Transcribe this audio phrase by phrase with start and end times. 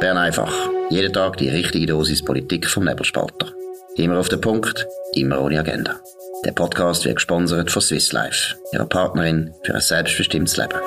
[0.00, 0.52] Bern einfach.
[0.90, 3.52] Jeden Tag die richtige Dosis Politik vom Nebelspalter.
[3.96, 5.96] Immer auf den Punkt, immer ohne Agenda.
[6.44, 10.78] Der Podcast wird gesponsert von Swiss Life, ihrer Partnerin für ein selbstbestimmtes Leben.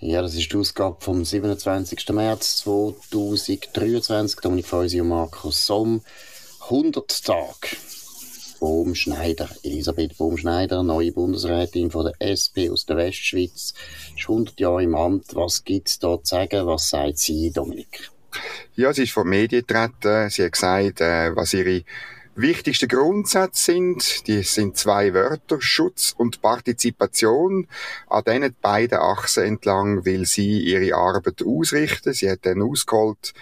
[0.00, 2.10] Ja, das ist die Ausgabe vom 27.
[2.10, 4.40] März 2023.
[4.40, 6.02] Dominik Feusi und Markus Somm.
[6.64, 7.76] 100 Tage.
[8.62, 9.48] Bohm-Schneider.
[9.64, 13.74] Elisabeth Bohm-Schneider, neue Bundesrätin von der SP aus der Westschweiz,
[14.16, 15.34] ist 100 Jahre im Amt.
[15.34, 16.64] Was gibt es da zu sagen?
[16.68, 18.08] Was sagt sie, Dominik?
[18.76, 20.30] Ja, sie ist vor die Medien getreten.
[20.30, 21.82] Sie hat gesagt, äh, was ihre
[22.36, 24.28] wichtigsten Grundsätze sind.
[24.28, 27.66] Die sind zwei Wörter, Schutz und Partizipation.
[28.06, 32.12] An diesen beiden Achsen entlang will sie ihre Arbeit ausrichten.
[32.12, 33.34] Sie hat dann ausgeholt,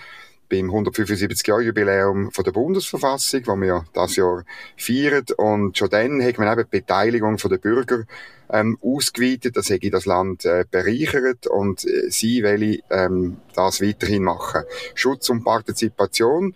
[0.50, 4.44] beim 175-Jahr-Jubiläum von der Bundesverfassung, wo wir ja das Jahr
[4.76, 5.24] feiern.
[5.36, 8.04] Und schon dann hat man eben die Beteiligung der Bürger
[8.52, 14.24] ähm, ausgeweitet, das hätte das Land äh, bereichert und äh, sie will ähm, das weiterhin
[14.24, 14.64] machen.
[14.94, 16.54] Schutz und Partizipation.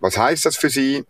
[0.00, 1.04] Was heißt das für sie?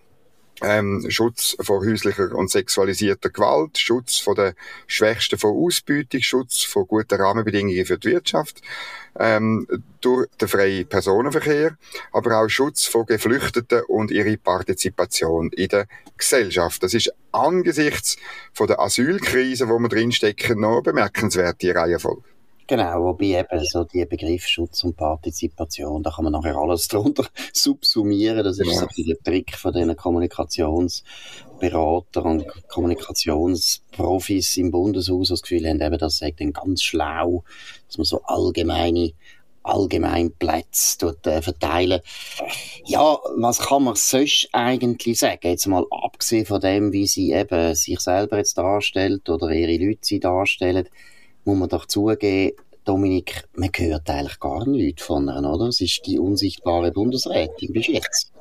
[0.63, 4.55] Ähm, Schutz vor häuslicher und sexualisierter Gewalt, Schutz vor der
[4.87, 8.61] Schwächsten vor Ausbeutung, Schutz vor guten Rahmenbedingungen für die Wirtschaft,
[9.19, 9.67] ähm,
[10.01, 11.77] durch den freien Personenverkehr,
[12.13, 15.87] aber auch Schutz vor Geflüchteten und ihre Partizipation in der
[16.17, 16.83] Gesellschaft.
[16.83, 18.17] Das ist angesichts
[18.53, 22.23] von der Asylkrise, wo wir drinstecken, noch bemerkenswert, die Reihenfolge.
[22.71, 27.27] Genau, wobei eben so die Begriff Schutz und Partizipation, da kann man nachher alles drunter
[27.53, 28.45] subsumieren.
[28.45, 28.75] Das ist ja.
[28.75, 36.19] so der Trick von diesen Kommunikationsberatern und Kommunikationsprofis im Bundeshaus, das Gefühl haben, eben, das
[36.19, 37.43] sagt dann ganz schlau,
[37.89, 39.15] dass man so allgemeine
[39.65, 42.03] Allgemeinplätze dort, äh, verteilen.
[42.85, 45.49] Ja, was kann man sonst eigentlich sagen?
[45.49, 49.99] Jetzt mal abgesehen von dem, wie sie eben sich selber jetzt darstellt oder ihre Leute
[50.03, 50.89] sie darstellen
[51.45, 55.67] muss man doch zugeben, Dominik, man hört eigentlich gar nichts von ihr, oder?
[55.67, 58.33] Es ist die unsichtbare Bundesrätin bis jetzt.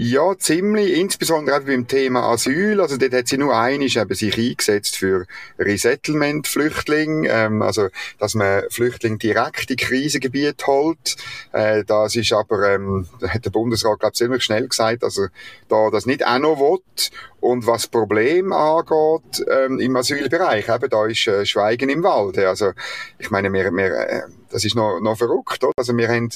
[0.00, 0.96] Ja, ziemlich.
[0.96, 2.80] Insbesondere auch beim Thema Asyl.
[2.80, 5.26] Also dort hat sie nur einisch eben sich eingesetzt für
[5.58, 7.28] Resettlement-Flüchtlinge.
[7.28, 7.88] Ähm, also,
[8.20, 11.16] dass man Flüchtlinge direkt in Krisengebiet holt.
[11.50, 15.30] Äh, das ist aber, ähm, hat der Bundesrat, glaube ich, ziemlich schnell gesagt, dass er
[15.68, 16.78] da das nicht auch noch will.
[17.40, 22.38] Und was Problem angeht ähm, im Asylbereich, eben da ist äh, Schweigen im Wald.
[22.38, 22.72] Also
[23.18, 25.62] ich meine, wir, wir, äh, das ist noch, noch verrückt.
[25.62, 25.72] Oder?
[25.76, 26.30] Also wir haben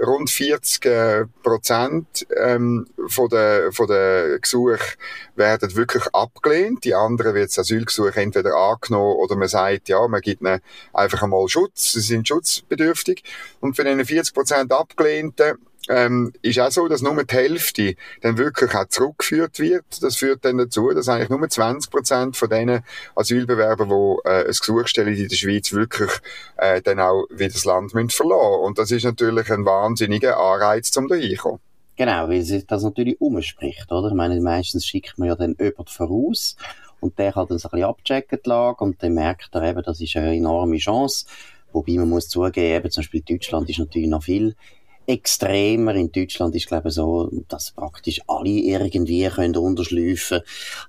[0.00, 4.78] rund 40 äh, Prozent ähm, von der von der Gesuche
[5.34, 6.84] werden wirklich abgelehnt.
[6.84, 10.60] Die anderen wird das Asylgesuch entweder angenommen oder man sagt, ja, man gibt ihnen
[10.92, 11.92] einfach einmal Schutz.
[11.92, 13.24] Sie sind schutzbedürftig.
[13.60, 15.58] Und von den 40 Prozent Abgelehnten
[15.88, 19.84] ähm, ist auch so, dass nur die Hälfte dann wirklich auch zurückgeführt wird.
[20.02, 22.82] Das führt dann dazu, dass eigentlich nur 20 Prozent von denen
[23.14, 26.10] Asylbewerbern, die äh, ein Gesuch stellen in der Schweiz, wirklich
[26.56, 30.96] äh, dann auch wieder das Land müssen verlassen Und das ist natürlich ein wahnsinniger Anreiz,
[30.96, 31.60] um da reinkommen.
[31.96, 34.08] Genau, weil sich das natürlich umspricht, oder?
[34.08, 36.56] Ich meine, meistens schickt man ja dann jemanden voraus
[36.98, 39.82] und der hat dann so ein bisschen abchecken die Lage und dann merkt er eben,
[39.82, 41.26] das ist eine enorme Chance.
[41.72, 44.56] Wobei man muss zugeben, eben zum Beispiel Deutschland ist natürlich noch viel
[45.06, 45.94] extremer.
[45.94, 50.40] In Deutschland ist, glaube ich, so, dass praktisch alle irgendwie können unterschleifen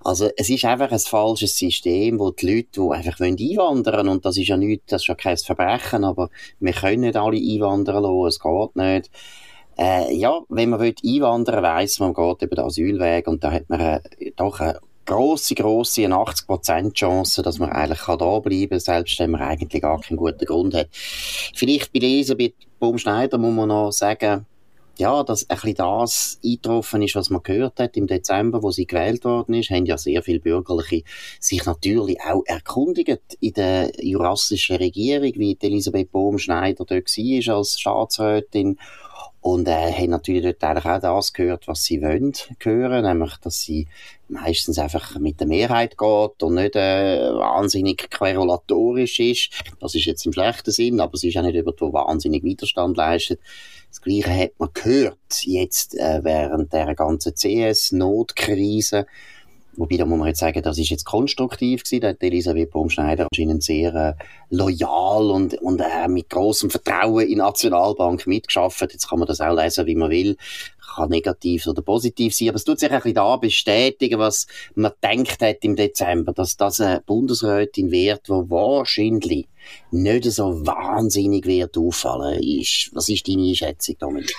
[0.03, 4.37] Also, es ist einfach ein falsches System, wo die Leute, die einfach einwandern und das
[4.37, 8.27] ist ja nicht, das ist ja kein Verbrechen, aber wir können nicht alle einwandern lassen,
[8.27, 9.11] es geht nicht.
[9.77, 13.69] Äh, ja, wenn man will einwandern, weiss man, geht über den Asylweg und da hat
[13.69, 13.99] man äh,
[14.37, 19.41] doch eine grosse, grosse 80% Chance, dass man eigentlich da bleiben kann, selbst wenn man
[19.41, 20.89] eigentlich gar keinen guten Grund hat.
[20.93, 24.45] Vielleicht bei Elisabeth Baumschneider muss man noch sagen,
[24.97, 28.87] ja, dass ein bisschen das eingetroffen ist, was man gehört hat im Dezember, wo sie
[28.87, 31.03] gewählt worden ist, haben ja sehr viele Bürgerliche
[31.39, 38.77] sich natürlich auch erkundigt in der jurassischen Regierung, wie Elisabeth Baumschneider dort war als Staatsrätin
[39.45, 42.33] und äh, haben natürlich dort eigentlich auch das gehört, was sie wollen
[42.63, 43.87] hören, nämlich, dass sie
[44.27, 49.51] meistens einfach mit der Mehrheit geht und nicht äh, wahnsinnig querulatorisch ist.
[49.79, 52.97] Das ist jetzt im schlechten Sinn, aber sie ist auch nicht jemand, der wahnsinnig Widerstand
[52.97, 53.39] leistet.
[53.91, 59.05] Das Gleiche hat man gehört jetzt äh, während der ganzen CS-Notkrise
[59.77, 62.01] Wobei, da muss man jetzt sagen, das ist jetzt konstruktiv gewesen.
[62.01, 64.13] Da hat Elisabeth Baumschneider anscheinend sehr äh,
[64.49, 68.81] loyal und, und äh, mit großem Vertrauen in Nationalbank mitgeschafft.
[68.81, 70.37] Jetzt kann man das auch lesen, wie man will.
[70.95, 72.49] Kann negativ oder positiv sein.
[72.49, 76.55] Aber es tut sich ein bisschen da bestätigen, was man denkt hat im Dezember, dass
[76.55, 79.47] das eine Bundesrätin wird, die wahrscheinlich
[79.91, 82.91] nicht so wahnsinnig wird auffallen ist.
[82.93, 84.35] Was ist deine Einschätzung, Dominik?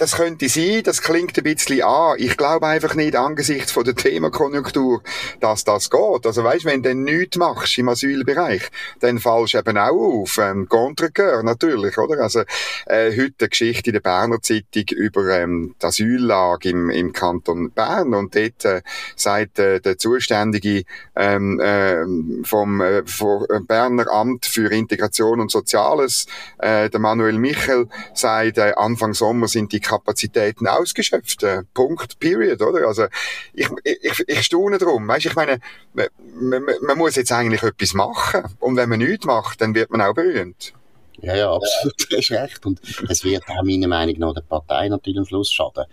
[0.00, 2.14] Das könnte sein, das klingt ein bisschen an.
[2.16, 5.02] Ich glaube einfach nicht angesichts von der Themakonjunktur,
[5.40, 6.24] dass das geht.
[6.24, 8.62] Also weißt, wenn du nichts machst im Asylbereich,
[9.00, 10.38] dann fallst du eben auch auf.
[10.38, 12.22] Ähm, Contrecoeur natürlich, oder?
[12.22, 12.40] Also
[12.86, 17.70] äh, heute eine Geschichte in der Berner Zeitung über ähm, die Asyllage im, im Kanton
[17.70, 18.80] Bern und dort äh,
[19.16, 22.06] sagt äh, der zuständige ähm, äh,
[22.46, 26.24] vom, äh, vom Berner Amt für Integration und Soziales,
[26.56, 31.44] äh, der Manuel Michel, sagt, äh, Anfang Sommer sind die Kapazitäten ausgeschöpft.
[31.74, 32.86] Punkt, period, oder?
[32.86, 33.06] Also,
[33.52, 35.08] ich, ich, ich staune drum.
[35.08, 35.58] Weißt, ich meine,
[35.94, 38.44] man, man, man muss jetzt eigentlich etwas machen.
[38.60, 40.72] Und wenn man nichts macht, dann wird man auch berühmt.
[41.22, 42.66] Ja, ja, absolut, du hast recht.
[42.66, 45.84] Und es wird auch meiner Meinung nach der Partei natürlich am Schluss schaden.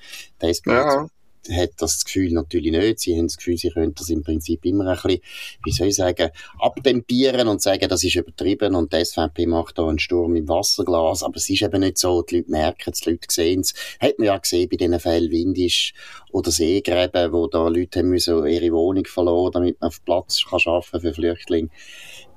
[0.41, 1.07] Die SP ja
[1.51, 2.99] hat das Gefühl natürlich nicht.
[2.99, 5.21] Sie haben das Gefühl, sie können das im Prinzip immer ein bisschen,
[5.63, 6.29] wie soll ich sagen,
[6.59, 11.23] abtempieren und sagen, das ist übertrieben und die SVP macht da einen Sturm im Wasserglas.
[11.23, 12.21] Aber es ist eben nicht so.
[12.21, 13.73] Die Leute merken es, die Leute sehen es.
[13.99, 15.93] Hat man ja gesehen bei diesen Fällen Windisch
[16.31, 20.59] oder Seegräben, wo da Leute haben müssen ihre Wohnung verloren, damit man auf Platz kann
[20.59, 21.69] schaffen für Flüchtlinge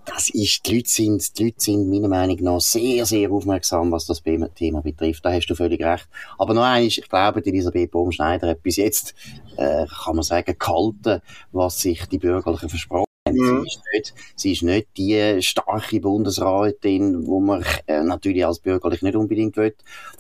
[0.05, 4.06] das ist, die Leute sind, die Leute sind meiner Meinung nach sehr, sehr aufmerksam, was
[4.06, 5.25] das Thema betrifft.
[5.25, 6.08] Da hast du völlig recht.
[6.38, 9.14] Aber noch eines, ich glaube, Elisabeth Baumschneider hat bis jetzt,
[9.56, 13.37] äh, kann man sagen, gehalten, was sich die Bürgerlichen versprochen haben.
[13.37, 13.62] Mhm.
[13.62, 19.03] Sie, ist nicht, sie ist nicht die starke Bundesrätin, wo man äh, natürlich als bürgerlich
[19.03, 19.75] nicht unbedingt will.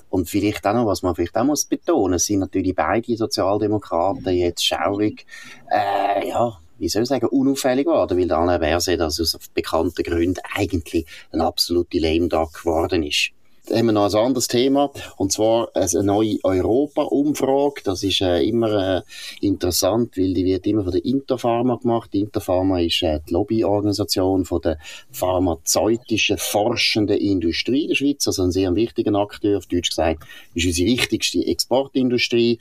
[0.08, 4.64] Und vielleicht auch noch, was man vielleicht auch muss betonen, sind natürlich beide Sozialdemokraten jetzt
[4.64, 5.24] schaurig,
[5.70, 10.40] äh, ja, wie soll ich sagen, unauffällig geworden, weil Alain Berset also aus bekannten Gründen
[10.54, 13.30] eigentlich ein absoluter Lame Duck geworden ist.
[13.70, 17.82] Dann haben wir noch ein anderes Thema, und zwar eine neue Europa-Umfrage.
[17.84, 19.02] Das ist äh, immer äh,
[19.40, 22.10] interessant, weil die wird immer von der Interpharma gemacht.
[22.12, 24.78] Die Interpharma ist äh, die Lobbyorganisation von der
[25.12, 30.24] pharmazeutischen forschenden Industrie der Schweiz, also ein sehr wichtiger Akteur, auf Deutsch gesagt,
[30.54, 32.58] ist unsere wichtigste Exportindustrie.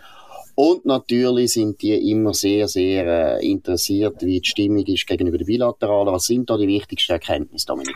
[0.62, 5.48] Und natürlich sind die immer sehr, sehr äh, interessiert, wie die Stimmung ist gegenüber den
[5.48, 6.14] Bilateralen.
[6.14, 7.96] Was sind da die wichtigsten Erkenntnisse, Dominik?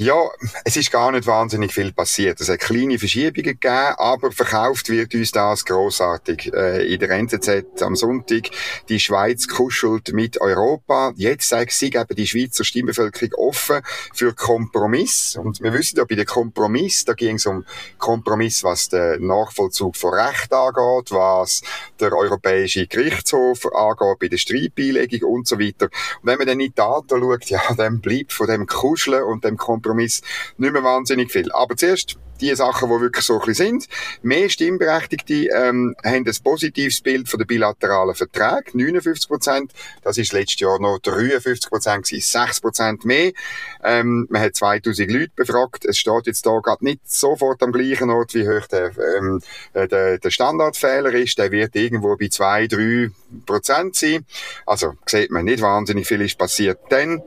[0.00, 0.30] Ja,
[0.64, 2.40] es ist gar nicht wahnsinnig viel passiert.
[2.40, 6.52] Es hat kleine Verschiebungen gegeben, aber verkauft wird uns das großartig.
[6.54, 8.48] Äh, in der NZZ am Sonntag,
[8.88, 11.12] die Schweiz kuschelt mit Europa.
[11.16, 13.80] Jetzt sagt sie eben die Schweizer Stimmbevölkerung offen
[14.14, 15.36] für Kompromiss.
[15.36, 17.64] Und wir wissen ja, bei dem Kompromiss, da ging es um
[17.98, 21.60] Kompromiss, was den Nachvollzug von Recht angeht, was
[21.98, 25.86] der Europäische Gerichtshof angeht, bei der Streitbeilegung und so weiter.
[26.22, 29.42] Und wenn man dann in die Daten schaut, ja, dann bleibt von dem Kuscheln und
[29.42, 30.22] dem Kompromiss Kompromiss
[30.58, 31.50] nicht mehr wahnsinnig viel.
[31.52, 33.88] Aber zuerst die Sachen, die wirklich so ein sind.
[34.22, 39.72] Mehr Stimmberechtigte ähm, haben ein positives Bild von den bilateralen Verträgen, 59 Prozent.
[40.02, 43.32] Das ist letztes Jahr noch 53 Prozent, 6 Prozent mehr.
[43.82, 45.84] Ähm, man hat 2000 Leute befragt.
[45.84, 49.40] Es steht jetzt da gerade nicht sofort am gleichen Ort, wie hoch der, ähm,
[49.72, 51.38] äh, der, der Standardfehler ist.
[51.38, 53.10] Der wird irgendwo bei 2, 3
[53.46, 54.24] Prozent sein.
[54.64, 56.78] Also sieht man nicht wahnsinnig viel ist passiert.
[56.90, 57.20] Dann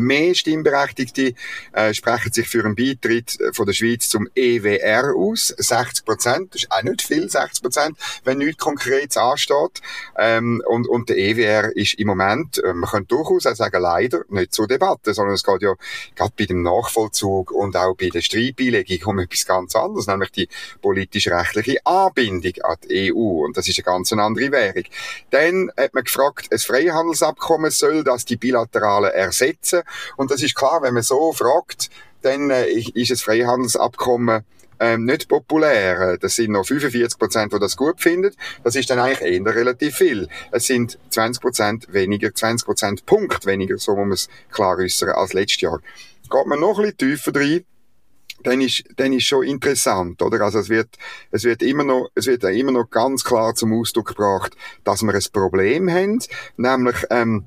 [0.00, 1.34] Mehr Stimmberechtigte
[1.72, 5.54] äh, sprechen sich für einen Beitritt äh, von der Schweiz zum EWR aus.
[5.56, 9.80] 60 Prozent, das ist auch nicht viel, 60 Prozent, wenn nichts Konkretes ansteht.
[10.18, 14.22] Ähm, und, und der EWR ist im Moment, äh, man könnte durchaus auch sagen, leider
[14.28, 15.74] nicht zur Debatte, sondern es geht ja
[16.14, 20.48] gerade bei dem Nachvollzug und auch bei der Streitbeilegung um etwas ganz anderes, nämlich die
[20.80, 23.44] politisch-rechtliche Anbindung an die EU.
[23.44, 24.84] Und das ist eine ganz andere Währung.
[25.30, 29.82] Dann hat man gefragt, ein Freihandelsabkommen soll das die bilateralen ersetzen
[30.16, 31.90] und das ist klar, wenn man so fragt,
[32.22, 34.44] dann äh, ist das Freihandelsabkommen
[34.80, 36.16] ähm, nicht populär.
[36.18, 38.34] Das sind noch 45 Prozent, die das gut finden.
[38.64, 40.28] Das ist dann eigentlich eher relativ viel.
[40.50, 45.10] Es sind 20 Prozent weniger, 20 Prozent Punkt weniger, so muss man es klar äußern,
[45.10, 45.80] als letztes Jahr.
[46.30, 47.64] Geht man noch ein bisschen tiefer rein,
[48.42, 50.40] dann ist, dann ist schon interessant, oder?
[50.40, 50.88] Also es wird,
[51.30, 55.14] es wird immer noch, es wird immer noch ganz klar zum Ausdruck gebracht, dass wir
[55.14, 56.18] ein Problem haben,
[56.56, 57.44] nämlich ähm,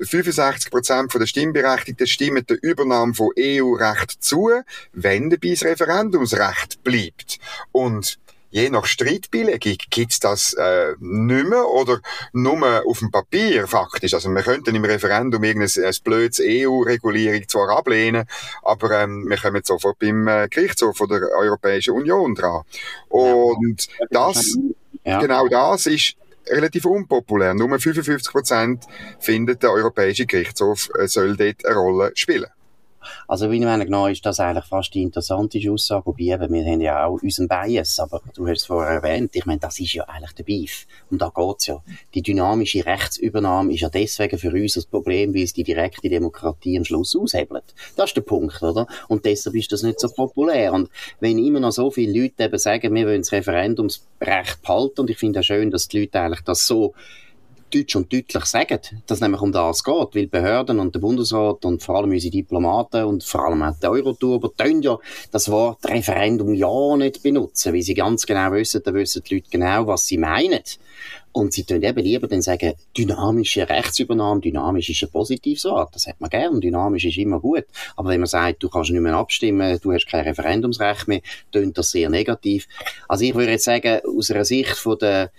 [0.00, 4.50] 65 äh, Prozent der Stimmberechtigten stimmen der Übernahme von EU-Recht zu,
[4.92, 7.38] wenn dabei das Referendumsrecht bleibt.
[7.72, 8.18] Und
[8.52, 12.00] je nach Streitbeilegung gibt's das äh, nicht mehr oder
[12.32, 14.14] nur auf dem Papier faktisch.
[14.14, 18.26] Also wir könnten im Referendum irgendein ein blödes EU-Regulierung zwar ablehnen,
[18.62, 22.62] aber ähm, wir kommen sofort beim äh, Gerichtshof von der Europäischen Union dran.
[23.08, 24.56] Und das,
[25.04, 25.18] ja.
[25.18, 26.16] genau das ist
[26.46, 27.54] relativ unpopulär.
[27.54, 28.84] Nur 55 Prozent
[29.18, 32.50] finden, der Europäische Gerichtshof äh, soll dort eine Rolle spielen.
[33.28, 36.64] Also, wie ich meine, genau ist das eigentlich fast die interessanteste Aussage, wobei eben, wir
[36.64, 39.94] haben ja auch unseren Bias, aber du hast es vorher erwähnt, ich meine, das ist
[39.94, 40.86] ja eigentlich der Beef.
[41.10, 41.82] Und da geht's ja.
[42.14, 46.78] Die dynamische Rechtsübernahme ist ja deswegen für uns das Problem, weil es die direkte Demokratie
[46.78, 47.74] am Schluss aushebelt.
[47.96, 48.86] Das ist der Punkt, oder?
[49.08, 50.72] Und deshalb ist das nicht so populär.
[50.72, 50.90] Und
[51.20, 55.18] wenn immer noch so viele Leute eben sagen, wir wollen das Referendumsrecht behalten, und ich
[55.18, 56.94] finde es schön, dass die Leute eigentlich das so
[57.74, 61.82] deutsch und deutlich sagen, dass nämlich um das geht, weil Behörden und der Bundesrat und
[61.82, 64.98] vor allem unsere Diplomaten und vor allem auch die Eurotour tun ja
[65.30, 69.50] das Wort Referendum ja nicht benutzen, weil sie ganz genau wissen, da wissen die Leute
[69.50, 70.62] genau, was sie meinen.
[71.32, 76.06] Und sie tun eben lieber dann sagen, dynamische Rechtsübernahme, dynamisch ist ein positives Wort, das
[76.06, 77.64] hat man gern, dynamisch ist immer gut.
[77.96, 81.78] Aber wenn man sagt, du kannst nicht mehr abstimmen, du hast kein Referendumsrecht mehr, tönt
[81.78, 82.68] das sehr negativ.
[83.08, 85.30] Also ich würde jetzt sagen, aus einer Sicht von der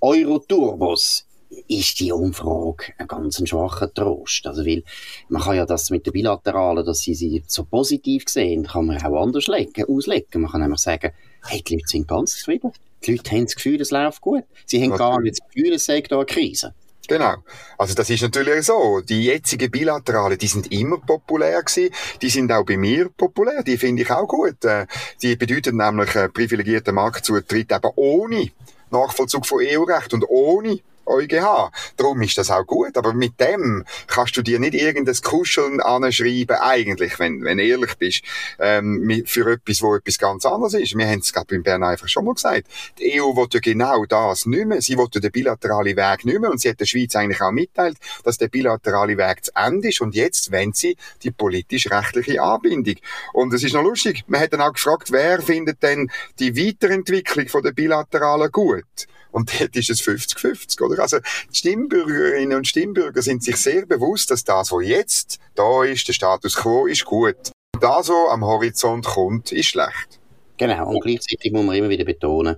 [0.00, 1.26] Euroturbos
[1.68, 4.46] ist die Umfrage ein ganz schwacher Trost.
[4.46, 4.82] Also, weil,
[5.28, 9.02] man kann ja das mit der Bilateralen, dass sie sie so positiv sehen, kann man
[9.02, 10.42] auch anders legen, auslegen.
[10.42, 11.12] Man kann nämlich sagen,
[11.46, 12.72] hey, die Leute sind ganz zufrieden.
[13.04, 14.44] Die Leute haben das Gefühl, es läuft gut.
[14.64, 16.74] Sie haben gar nicht das Gefühl, es sei da eine Krise.
[17.08, 17.34] Genau.
[17.78, 19.00] Also das ist natürlich so.
[19.00, 21.92] Die jetzigen Bilateralen, die sind immer populär gewesen.
[22.20, 23.62] Die sind auch bei mir populär.
[23.62, 24.64] Die finde ich auch gut.
[24.64, 24.86] Äh,
[25.20, 28.50] die bedeuten nämlich äh, privilegierten Marktzutritt eben ohne
[28.90, 31.70] Nachvollzug von EU-Recht und ohne EuGH.
[31.96, 32.96] Darum ist das auch gut.
[32.96, 38.22] Aber mit dem kannst du dir nicht irgendein Kuscheln anschreiben, eigentlich, wenn, wenn ehrlich bist,
[38.58, 40.96] ähm, für etwas, wo etwas ganz anderes ist.
[40.96, 42.66] Wir haben es gerade in Bern einfach schon mal gesagt.
[42.98, 44.80] Die EU will ja genau das nicht mehr.
[44.80, 46.50] Sie will den bilateralen Weg nicht mehr.
[46.50, 50.00] Und sie hat der Schweiz eigentlich auch mitteilt, dass der bilaterale Weg zu Ende ist.
[50.00, 52.96] Und jetzt wenn sie die politisch-rechtliche Anbindung.
[53.32, 54.24] Und es ist noch lustig.
[54.26, 58.84] Man hat dann auch gefragt, wer findet denn die Weiterentwicklung von der bilateralen gut?
[59.32, 61.02] Und dort ist es 50-50, oder?
[61.02, 61.18] Also,
[61.50, 66.12] die Stimmbürgerinnen und Stimmbürger sind sich sehr bewusst, dass das, was jetzt da ist, der
[66.12, 67.50] Status quo, ist gut.
[67.80, 70.20] Das, was am Horizont kommt, ist schlecht.
[70.58, 70.90] Genau.
[70.90, 72.56] Und gleichzeitig muss man immer wieder betonen,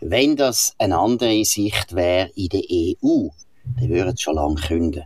[0.00, 3.28] wenn das eine andere Sicht wäre in der EU,
[3.78, 5.04] dann würde es schon lange künden.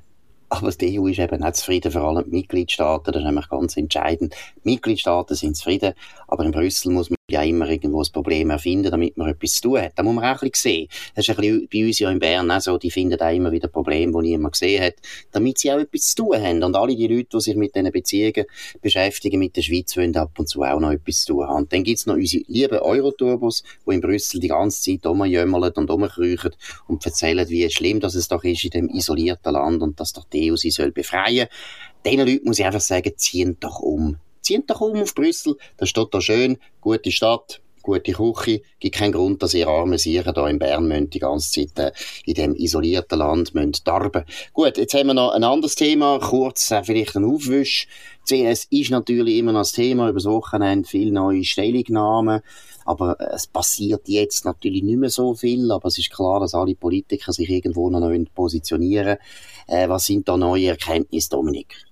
[0.49, 3.77] Aber die EU ist eben nicht zufrieden, vor allem die Mitgliedstaaten, das ist nämlich ganz
[3.77, 4.35] entscheidend.
[4.57, 5.95] Die Mitgliedstaaten sind zufrieden,
[6.29, 9.63] aber in Brüssel muss man ja immer irgendwo ein Problem erfinden, damit man etwas zu
[9.63, 9.93] tun hat.
[9.97, 10.89] Da muss man auch ein bisschen sehen.
[11.15, 13.51] Das ist ein bisschen bei uns ja in Bern auch so, die finden da immer
[13.51, 14.95] wieder Probleme, die niemand gesehen hat,
[15.33, 16.63] damit sie auch etwas zu tun haben.
[16.63, 18.45] Und alle die Leute, die sich mit diesen Beziehungen
[18.81, 21.57] beschäftigen, mit der Schweiz, wollen ab und zu auch noch etwas zu tun haben.
[21.57, 25.91] Und dann gibt's noch unsere lieben Euroturbos, die in Brüssel die ganze Zeit rumjömmeln und
[25.91, 26.53] rumkriechen
[26.87, 30.25] und erzählen, wie schlimm das es doch ist in dem isolierten Land und dass doch
[30.25, 31.49] die EU sie soll befreien.
[32.05, 35.89] Diesen Leuten muss ich einfach sagen, ziehen doch um zieht doch um auf Brüssel, das
[35.89, 40.49] steht da schön, gute Stadt, gute Küche, gibt keinen Grund, dass ihr arme Sicher da
[40.49, 41.93] in Bern müssen, die ganze Zeit äh,
[42.25, 44.25] in dem isolierten Land müssen darben.
[44.53, 47.89] Gut, jetzt haben wir noch ein anderes Thema, kurz äh, vielleicht ein Aufwisch.
[48.25, 52.41] CS ist natürlich immer noch das Thema, über das Wochenende viele neue Stellungnahmen,
[52.85, 56.55] aber äh, es passiert jetzt natürlich nicht mehr so viel, aber es ist klar, dass
[56.55, 59.19] alle Politiker sich irgendwo noch positionieren.
[59.67, 61.92] Äh, Was sind da neue Erkenntnisse, Dominik?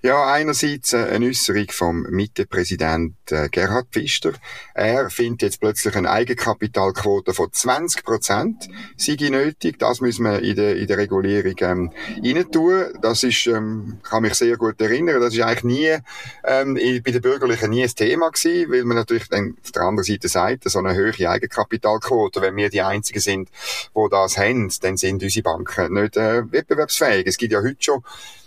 [0.00, 4.32] Ja, einerseits äh, eine Äußerung vom Mitte-Präsident äh, Gerhard Pfister.
[4.74, 9.78] Er findet jetzt plötzlich eine Eigenkapitalquote von 20 Prozent sei nötig.
[9.78, 11.92] Das müssen wir in der, in der Regulierung ähm,
[12.24, 12.84] rein tun.
[13.02, 15.96] Das ist, ähm, kann mich sehr gut erinnern, das ist eigentlich nie
[16.44, 20.04] ähm, bei den Bürgerlichen nie ein Thema gewesen, weil man natürlich dann auf der anderen
[20.04, 23.48] Seite sagt, so eine höhere Eigenkapitalquote, wenn wir die Einzigen sind,
[23.92, 27.26] wo das haben, dann sind unsere Banken nicht äh, wettbewerbsfähig.
[27.26, 28.02] Es gibt ja heute schon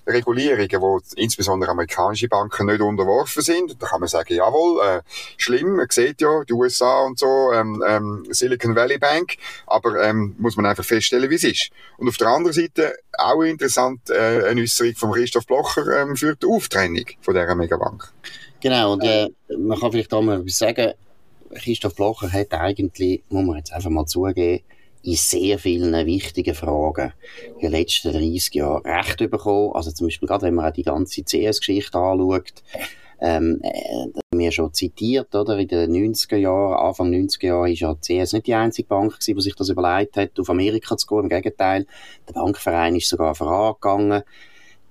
[0.07, 3.81] Regulierungen, wo insbesondere amerikanische Banken nicht unterworfen sind.
[3.81, 5.01] Da kann man sagen, jawohl, äh,
[5.37, 9.35] schlimm, man sieht ja die USA und so, ähm, ähm, Silicon Valley Bank,
[9.67, 11.69] aber ähm, muss man einfach feststellen, wie es ist.
[11.97, 16.35] Und auf der anderen Seite auch interessant äh, eine Äußerung von Christoph Blocher ähm, für
[16.35, 18.11] die Auftrennung von dieser Megabank.
[18.59, 19.27] Genau, und äh,
[19.57, 20.93] man kann vielleicht auch mal sagen,
[21.55, 24.63] Christoph Blocher hat eigentlich, muss man jetzt einfach mal zugeben,
[25.03, 27.13] in sehr vielen wichtigen Fragen
[27.55, 29.73] in den letzten 30 Jahren Recht bekommen.
[29.73, 32.63] Also zum Beispiel gerade, wenn man auch die ganze CS-Geschichte anschaut,
[33.19, 35.57] ähm, äh, mir schon zitiert, oder?
[35.57, 39.35] In den 90er Jahren, Anfang 90er Jahren, ist ja CS nicht die einzige Bank gewesen,
[39.35, 41.19] die sich das überlegt hat, auf Amerika zu gehen.
[41.19, 41.85] Im Gegenteil,
[42.27, 44.23] der Bankverein ist sogar vorangegangen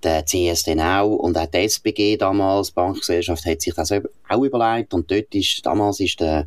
[0.02, 4.94] der CS dann auch und auch die SBG damals, Bankgesellschaft, hat sich das auch überlegt
[4.94, 6.46] und dort ist, damals ist der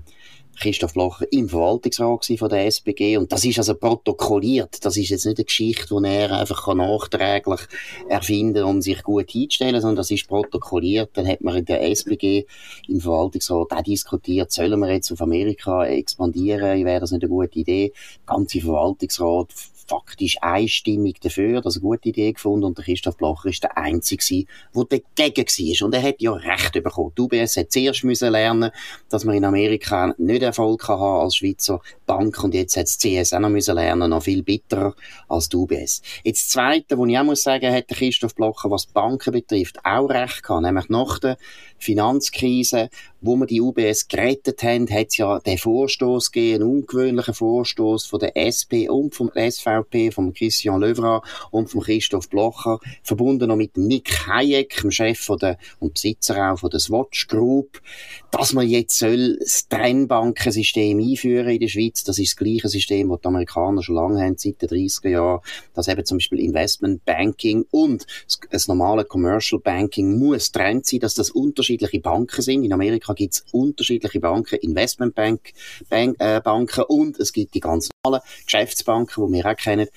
[0.59, 4.85] Christoph Locher im Verwaltungsrat von der SBG und das ist also protokolliert.
[4.85, 7.61] Das ist jetzt nicht eine Geschichte, die er einfach nachträglich
[8.07, 11.11] erfinden kann, um sich gut einzustellen, sondern das ist protokolliert.
[11.13, 12.45] Dann hat man in der SBG
[12.87, 16.85] im Verwaltungsrat auch diskutiert, sollen wir jetzt auf Amerika expandieren?
[16.85, 17.91] Wäre das nicht eine gute Idee?
[18.27, 19.49] Der ganze Verwaltungsrat
[19.87, 24.45] faktisch einstimmig dafür, das eine gute Idee gefunden und der Christoph Blocher ist der Einzige
[24.75, 25.85] der dagegen war.
[25.85, 27.11] Und er hat ja Recht bekommen.
[27.17, 28.71] Die UBS hat zuerst müssen lernen,
[29.09, 32.97] dass man in Amerika nicht Erfolg kann haben als Schweizer Bank und jetzt hat das
[32.97, 34.93] CS auch noch müssen lernen, noch viel bitterer
[35.27, 36.01] als die UBS.
[36.23, 39.79] Jetzt das Zweite, wo ich auch muss sagen, hat der Christoph Blocher, was Banken betrifft,
[39.83, 41.37] auch Recht gehabt, nämlich nach der
[41.77, 42.89] Finanzkrise,
[43.23, 48.05] wo wir die UBS gerettet haben, hat es ja den Vorstoß gegeben, einen ungewöhnlichen Vorstoß
[48.05, 53.55] von der SP und vom SVP, von Christian Löwra und von Christoph Blocher, verbunden noch
[53.55, 57.81] mit Nick Hayek, dem Chef von der, und Besitzer auch von der Swatch Group,
[58.29, 62.03] dass man jetzt soll das Trennbankensystem einführen in der Schweiz.
[62.03, 65.41] Das ist das gleiche System, das die Amerikaner schon lange haben, seit den 30er Jahren,
[65.73, 68.05] dass eben zum Beispiel Investment Banking und
[68.51, 72.65] das normale Commercial Banking muss trennt sein, dass das unterschiedliche Banken sind.
[72.65, 75.53] In Amerika gibt es unterschiedliche Banken, Investmentbank,
[75.89, 79.87] Bank, äh, Banken und es gibt die ganz normalen Geschäftsbanken, die wir auch kennen.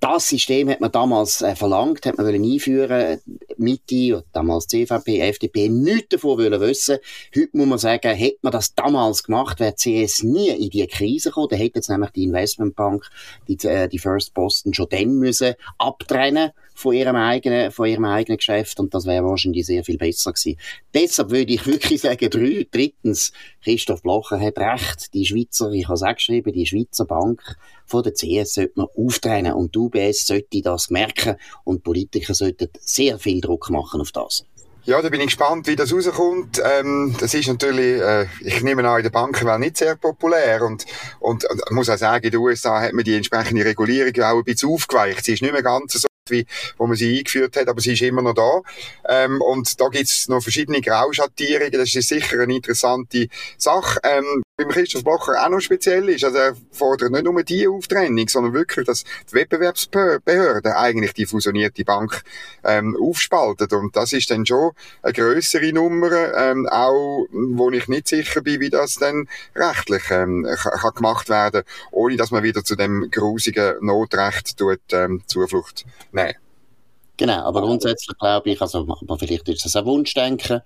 [0.00, 3.20] Das System hat man damals äh, verlangt, hat man wollen einführen,
[3.56, 6.98] Mitte, damals CVP, FDP, nichts davon wollen wissen.
[7.34, 11.30] Heute muss man sagen, hätte man das damals gemacht, wäre CS nie in die Krise
[11.30, 13.10] gekommen, dann hätte jetzt nämlich die Investmentbank,
[13.48, 18.38] die, äh, die First Boston schon dann müssen abtrennen von ihrem eigenen, von ihrem eigenen
[18.38, 20.60] Geschäft und das wäre wahrscheinlich sehr viel besser gewesen.
[20.94, 23.32] Deshalb würde ich wirklich sagen, drei, drittens,
[23.64, 27.42] Christoph Blocher hat recht, die Schweizer, ich habe es auch geschrieben, die Schweizer Bank
[27.88, 32.68] von der CS sollte man auftrennen und die UBS sollte das merken und Politiker sollten
[32.80, 34.44] sehr viel Druck machen auf das.
[34.88, 36.62] Ja, da bin ich gespannt, wie das rauskommt.
[36.64, 40.86] Ähm, das ist natürlich, äh, ich nehme an, in der Bankenwelt nicht sehr populär und,
[41.20, 44.44] und, und muss auch sagen, in den USA hat man die entsprechende Regulierung auch ein
[44.44, 45.26] bisschen aufgeweicht.
[45.26, 48.02] Sie ist nicht mehr ganz so wie wo man sie eingeführt hat, aber sie ist
[48.02, 48.60] immer noch da.
[49.08, 51.72] Ähm, und da gibt's noch verschiedene Grauschattierungen.
[51.72, 54.00] Das ist sicher eine interessante Sache.
[54.02, 58.26] Ähm, beim Christoph Blocher auch noch speziell ist, also er fordert nicht nur die Auftrennung,
[58.26, 62.22] sondern wirklich, dass die Wettbewerbsbehörde eigentlich die fusionierte Bank
[62.64, 63.72] ähm, aufspaltet.
[63.72, 68.58] Und das ist dann schon eine größere Nummer, ähm, auch wo ich nicht sicher bin,
[68.60, 73.76] wie das dann rechtlich ähm, kann gemacht werden, ohne dass man wieder zu dem grusigen
[73.80, 75.84] Notrecht tut, ähm, Zuflucht
[76.26, 76.38] nehmen.
[77.16, 80.62] Genau, aber grundsätzlich glaube ich, also, aber vielleicht ist das ein Wunschdenken.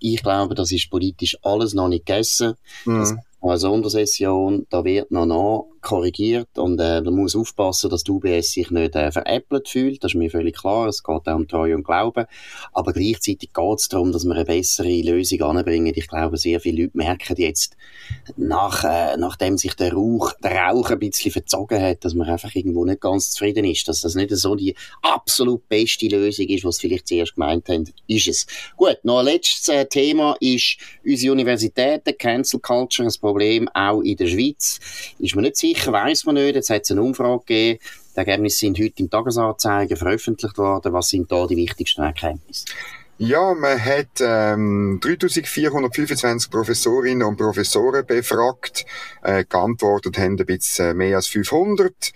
[0.00, 2.54] Ich glaube, das ist politisch alles noch nicht gegessen.
[2.84, 2.98] Mhm.
[2.98, 8.12] Das eine Sondersession, da wird noch nach korrigiert und äh, man muss aufpassen, dass die
[8.12, 11.48] UBS sich nicht äh, veräppelt fühlt, das ist mir völlig klar, es geht auch um
[11.48, 12.26] Treue und Glauben,
[12.72, 15.92] aber gleichzeitig geht es darum, dass wir eine bessere Lösung anbringen.
[15.94, 17.76] Ich glaube, sehr viele Leute merken jetzt,
[18.36, 22.54] nach, äh, nachdem sich der Rauch, der Rauch ein bisschen verzogen hat, dass man einfach
[22.54, 26.80] irgendwo nicht ganz zufrieden ist, dass das nicht so die absolut beste Lösung ist, was
[26.80, 28.46] vielleicht zuerst gemeint haben, ist es.
[28.76, 34.16] Gut, noch ein letztes äh, Thema ist unsere Universitäten, Cancel Culture, ein Problem auch in
[34.16, 34.78] der Schweiz.
[35.18, 36.54] Ist man nicht sicher, sicher weiß man nicht.
[36.54, 37.78] Jetzt hat es eine Umfrage gegeben.
[38.14, 40.92] Die Ergebnisse sind heute im Tagesanzeiger veröffentlicht worden.
[40.92, 42.66] Was sind da die wichtigsten Erkenntnisse?
[43.18, 48.84] Ja, man hat ähm, 3425 Professorinnen und Professoren befragt.
[49.22, 52.12] Äh, geantwortet haben ein bisschen mehr als 500.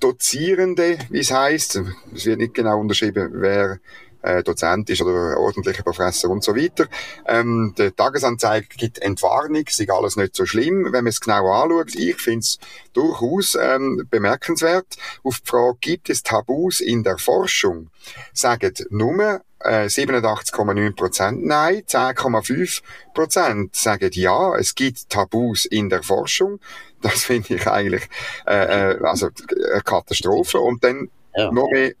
[0.00, 1.80] Dozierende, wie es heisst.
[2.14, 3.78] Es wird nicht genau unterschrieben, wer
[4.26, 6.86] äh, Dozent ist oder ordentlicher Professor und so weiter.
[7.26, 11.94] Ähm, der Tagesanzeige gibt Entwarnung, ist alles nicht so schlimm, wenn man es genau anschaut.
[11.94, 12.58] Ich finde es
[12.92, 14.96] durchaus ähm, bemerkenswert.
[15.22, 17.90] Auf die Frage, gibt es Tabus in der Forschung?
[18.32, 22.82] Sagen nur 87,9 äh, Prozent Nein, 10,5
[23.14, 26.60] Prozent sagen Ja, es gibt Tabus in der Forschung.
[27.02, 28.08] Das finde ich eigentlich
[28.46, 29.28] äh, äh, also
[29.72, 30.58] eine Katastrophe.
[30.60, 31.50] Und dann ja.
[31.50, 31.92] noch mehr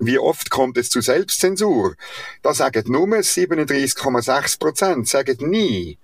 [0.00, 1.94] wie oft kommt es zu Selbstzensur?
[2.42, 5.98] Da sagen nur 37,6 Prozent, sagen nie.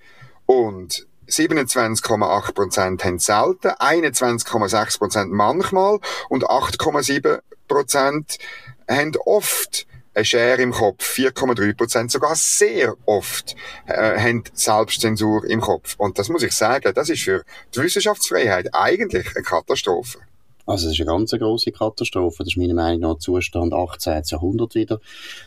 [0.45, 8.39] Und 27,8 Prozent haben selten, 21,6 Prozent manchmal und 8,7 Prozent
[8.89, 11.17] haben oft eine Schere im Kopf.
[11.17, 13.57] 4,3 Prozent sogar sehr oft
[13.87, 15.95] äh, haben Selbstzensur im Kopf.
[15.99, 20.21] Und das muss ich sagen, das ist für die Wissenschaftsfreiheit eigentlich eine Katastrophe.
[20.67, 22.43] Also es ist eine ganz große Katastrophe.
[22.43, 24.23] Das ist meiner Meinung nach Zustand 18.
[24.27, 25.01] Jahrhundert wieder,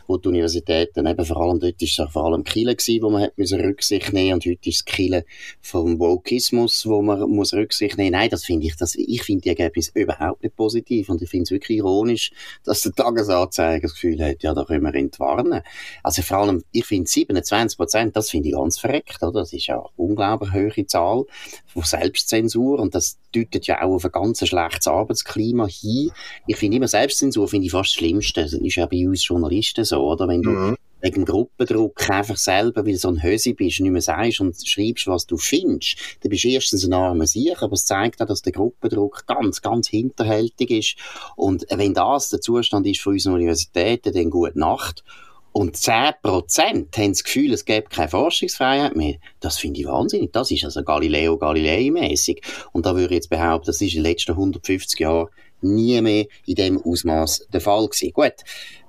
[0.06, 3.24] wo die Universitäten eben vor allem, dort ist es vor allem Kiel gewesen, wo man
[3.24, 5.24] hat Rücksicht nehmen und heute ist es Kiel
[5.60, 8.12] vom Wokismus, wo man muss Rücksicht nehmen.
[8.12, 11.44] Nein, das finde ich, das, ich finde die Ergebnisse überhaupt nicht positiv und ich finde
[11.44, 12.30] es wirklich ironisch,
[12.64, 15.60] dass der Tagesanzeiger das Gefühl hat, ja, da können wir entwarnen.
[16.02, 19.40] Also vor allem, ich finde 27 Prozent, das finde ich ganz verreckt, oder?
[19.40, 21.24] Das ist ja eine unglaublich hohe Zahl
[21.66, 26.10] von Selbstzensur und das deutet ja auch auf ein ganz schlechtes Arbeitsklima hin.
[26.46, 28.42] Ich finde immer Selbstzensur finde ich fast das Schlimmste.
[28.42, 30.28] Das ist ja bei uns Journalisten so, oder?
[30.28, 30.76] Wenn du, mhm.
[31.00, 35.26] wegen Gruppendruck einfach selber, weil so ein Hösi bist, nicht mehr sagst und schreibst, was
[35.26, 38.52] du findest, dann bist du erstens ein armer Sieg, aber es zeigt auch, dass der
[38.52, 40.96] Gruppendruck ganz, ganz hinterhältig ist.
[41.36, 45.04] Und wenn das der Zustand ist von unseren Universitäten, dann gute Nacht.
[45.52, 49.16] Und 10% haben das Gefühl, es gäbe keine Forschungsfreiheit mehr.
[49.40, 50.32] Das finde ich wahnsinnig.
[50.32, 52.42] Das ist also Galileo Galilei-mäßig.
[52.72, 55.28] Und da würde ich jetzt behaupten, das ist in den letzten 150 Jahren
[55.60, 58.12] nie mehr in dem Ausmaß der Fall gewesen.
[58.12, 58.34] Gut.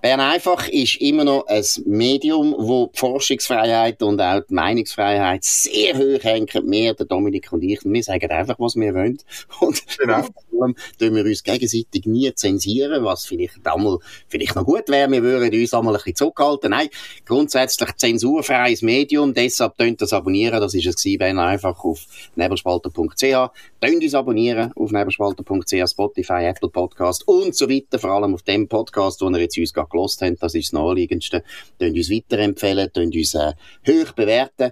[0.02, 5.96] Bern einfach ist immer noch ein Medium, wo die Forschungsfreiheit und auch die Meinungsfreiheit sehr
[5.96, 6.48] hoch hängen.
[6.64, 7.82] Mehr der Dominik und ich.
[7.84, 9.20] Wir sagen einfach, was wir wollen.
[9.60, 10.24] Und genau.
[10.24, 15.12] vor allem tun wir uns gegenseitig nie zensieren, was vielleicht einmal, vielleicht noch gut wäre.
[15.12, 16.72] Wir würden uns einmal ein bisschen zurückhalten.
[16.72, 16.90] Nein,
[17.24, 19.36] grundsätzlich zensurfreies Medium.
[19.36, 20.60] Deshalb tönt das abonnieren.
[20.62, 23.22] Das ist es gewesen, Bern einfach auf nebelspalter.ch.
[23.22, 28.00] Tönt uns abonnieren auf nebelspalter.ch, Spotify, Apple Podcast und so weiter.
[28.00, 30.74] Vor allem auf dem Podcast, wo ihr jetzt uns gerade gelost haben, das ist das
[30.74, 31.44] Naheliegendste.
[31.80, 33.54] Tönt uns weiterempfehlen, tönt uns äh,
[33.88, 34.72] hoch bewerten.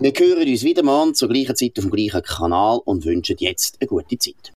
[0.00, 3.78] Wir hören uns wieder mal zur gleichen Zeit auf dem gleichen Kanal und wünschen jetzt
[3.80, 4.52] eine gute Zeit.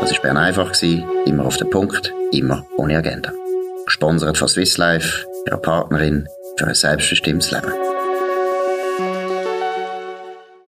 [0.00, 3.32] Das war Bern einfach, immer auf den Punkt, immer ohne Agenda.
[3.84, 6.26] Gesponsert von Swiss Life, ihrer Partnerin
[6.56, 7.97] für ein selbstbestimmtes Leben.